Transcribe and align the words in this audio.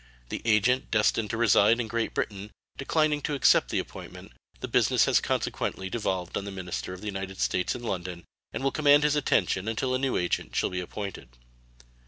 The 0.29 0.41
agent 0.45 0.89
destined 0.89 1.29
to 1.29 1.37
reside 1.37 1.79
in 1.79 1.87
Great 1.87 2.15
Britain 2.15 2.49
declining 2.75 3.21
to 3.21 3.35
accept 3.35 3.69
the 3.69 3.77
appointment, 3.77 4.31
the 4.59 4.67
business 4.67 5.05
has 5.05 5.19
consequently 5.21 5.91
devolved 5.91 6.35
on 6.35 6.43
the 6.43 6.49
minister 6.49 6.91
of 6.91 7.01
the 7.01 7.05
United 7.13 7.39
States 7.39 7.75
in 7.75 7.83
London, 7.83 8.23
and 8.51 8.63
will 8.63 8.71
command 8.71 9.03
his 9.03 9.15
attention 9.15 9.67
until 9.67 9.93
a 9.93 9.99
new 9.99 10.17
agent 10.17 10.55
shall 10.55 10.71
be 10.71 10.79
appointed. 10.81 11.29